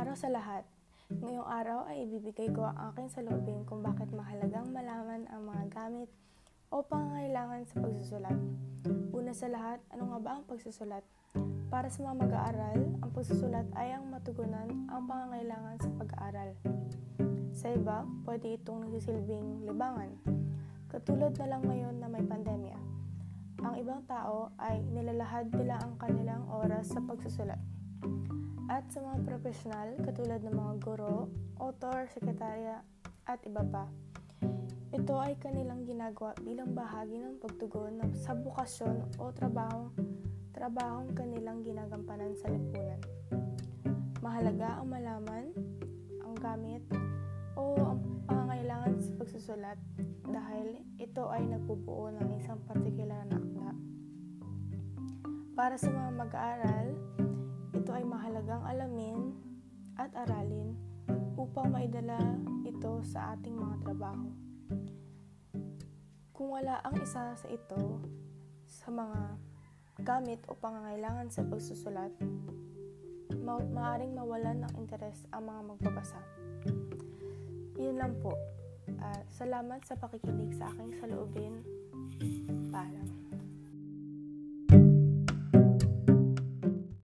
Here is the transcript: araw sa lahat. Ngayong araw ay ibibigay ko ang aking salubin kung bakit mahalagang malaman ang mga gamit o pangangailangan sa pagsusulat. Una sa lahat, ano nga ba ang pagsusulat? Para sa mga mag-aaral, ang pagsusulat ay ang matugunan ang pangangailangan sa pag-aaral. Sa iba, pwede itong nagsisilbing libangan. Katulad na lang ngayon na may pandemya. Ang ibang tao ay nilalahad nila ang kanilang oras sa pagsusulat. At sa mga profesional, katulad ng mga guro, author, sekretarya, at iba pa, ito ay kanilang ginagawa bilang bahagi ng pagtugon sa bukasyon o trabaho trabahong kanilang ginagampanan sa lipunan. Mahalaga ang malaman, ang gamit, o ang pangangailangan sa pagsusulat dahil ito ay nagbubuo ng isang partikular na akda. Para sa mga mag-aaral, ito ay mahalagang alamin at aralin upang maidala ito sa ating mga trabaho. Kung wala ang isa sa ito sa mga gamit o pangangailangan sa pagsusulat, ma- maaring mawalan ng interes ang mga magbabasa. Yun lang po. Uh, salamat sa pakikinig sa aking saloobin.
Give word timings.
araw 0.00 0.16
sa 0.16 0.32
lahat. 0.32 0.64
Ngayong 1.12 1.44
araw 1.44 1.84
ay 1.84 2.08
ibibigay 2.08 2.48
ko 2.56 2.64
ang 2.64 2.88
aking 2.88 3.12
salubin 3.12 3.68
kung 3.68 3.84
bakit 3.84 4.08
mahalagang 4.16 4.72
malaman 4.72 5.28
ang 5.28 5.44
mga 5.44 5.76
gamit 5.76 6.08
o 6.72 6.80
pangangailangan 6.80 7.68
sa 7.68 7.84
pagsusulat. 7.84 8.32
Una 9.12 9.36
sa 9.36 9.52
lahat, 9.52 9.76
ano 9.92 10.08
nga 10.08 10.18
ba 10.24 10.30
ang 10.40 10.48
pagsusulat? 10.48 11.04
Para 11.68 11.92
sa 11.92 12.00
mga 12.00 12.16
mag-aaral, 12.16 12.80
ang 12.80 13.10
pagsusulat 13.12 13.68
ay 13.76 13.92
ang 13.92 14.08
matugunan 14.08 14.88
ang 14.88 15.04
pangangailangan 15.04 15.76
sa 15.84 15.92
pag-aaral. 15.92 16.50
Sa 17.52 17.68
iba, 17.68 18.08
pwede 18.24 18.56
itong 18.56 18.88
nagsisilbing 18.88 19.68
libangan. 19.68 20.16
Katulad 20.88 21.36
na 21.36 21.44
lang 21.44 21.62
ngayon 21.68 22.00
na 22.00 22.08
may 22.08 22.24
pandemya. 22.24 22.78
Ang 23.68 23.74
ibang 23.76 24.00
tao 24.08 24.48
ay 24.56 24.80
nilalahad 24.80 25.52
nila 25.52 25.76
ang 25.76 26.00
kanilang 26.00 26.48
oras 26.48 26.88
sa 26.88 27.04
pagsusulat. 27.04 27.60
At 28.70 28.86
sa 28.94 29.02
mga 29.02 29.26
profesional, 29.26 29.98
katulad 29.98 30.46
ng 30.46 30.54
mga 30.54 30.74
guro, 30.78 31.26
author, 31.58 32.06
sekretarya, 32.06 32.78
at 33.26 33.42
iba 33.42 33.66
pa, 33.66 33.90
ito 34.94 35.18
ay 35.18 35.34
kanilang 35.42 35.82
ginagawa 35.82 36.38
bilang 36.38 36.70
bahagi 36.70 37.18
ng 37.18 37.42
pagtugon 37.42 37.98
sa 38.14 38.30
bukasyon 38.38 39.18
o 39.18 39.34
trabaho 39.34 39.90
trabahong 40.54 41.10
kanilang 41.18 41.66
ginagampanan 41.66 42.36
sa 42.38 42.46
lipunan. 42.46 43.00
Mahalaga 44.22 44.78
ang 44.78 44.88
malaman, 44.92 45.44
ang 46.22 46.34
gamit, 46.38 46.84
o 47.58 47.74
ang 47.74 47.98
pangangailangan 48.28 49.02
sa 49.02 49.12
pagsusulat 49.18 49.78
dahil 50.30 50.78
ito 51.00 51.26
ay 51.26 51.42
nagbubuo 51.48 52.12
ng 52.14 52.38
isang 52.38 52.60
partikular 52.70 53.24
na 53.26 53.40
akda. 53.40 53.70
Para 55.58 55.74
sa 55.74 55.90
mga 55.90 56.10
mag-aaral, 56.14 56.86
ito 57.80 57.96
ay 57.96 58.04
mahalagang 58.04 58.60
alamin 58.68 59.32
at 59.96 60.12
aralin 60.12 60.76
upang 61.40 61.72
maidala 61.72 62.20
ito 62.68 63.00
sa 63.00 63.32
ating 63.32 63.56
mga 63.56 63.80
trabaho. 63.80 64.28
Kung 66.36 66.52
wala 66.60 66.76
ang 66.84 67.00
isa 67.00 67.32
sa 67.32 67.48
ito 67.48 68.04
sa 68.68 68.92
mga 68.92 69.20
gamit 70.04 70.44
o 70.52 70.60
pangangailangan 70.60 71.32
sa 71.32 71.40
pagsusulat, 71.40 72.12
ma- 73.40 73.64
maaring 73.72 74.12
mawalan 74.12 74.60
ng 74.60 74.72
interes 74.76 75.24
ang 75.32 75.48
mga 75.48 75.60
magbabasa. 75.72 76.20
Yun 77.80 77.96
lang 77.96 78.12
po. 78.20 78.36
Uh, 78.92 79.24
salamat 79.32 79.80
sa 79.88 79.96
pakikinig 79.96 80.52
sa 80.52 80.68
aking 80.76 81.00
saloobin. 81.00 81.64